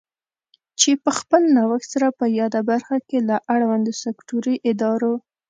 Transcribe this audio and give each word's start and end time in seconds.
چې 0.79 0.91
په 1.03 1.11
خپل 1.19 1.41
نوښت 1.55 1.87
سره 1.93 2.07
په 2.19 2.25
یاده 2.39 2.61
برخه 2.69 2.97
کې 3.07 3.17
له 3.29 3.35
اړوندو 3.53 3.91
سکټوري 4.03 4.55
ادارو 4.69 5.13